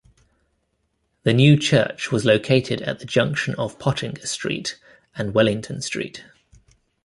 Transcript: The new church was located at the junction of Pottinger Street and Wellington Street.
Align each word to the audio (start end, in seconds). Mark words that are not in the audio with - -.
The 1.21 1.31
new 1.31 1.59
church 1.59 2.11
was 2.11 2.25
located 2.25 2.81
at 2.81 2.97
the 2.97 3.05
junction 3.05 3.53
of 3.53 3.77
Pottinger 3.77 4.25
Street 4.25 4.79
and 5.15 5.35
Wellington 5.35 5.79
Street. 5.83 6.25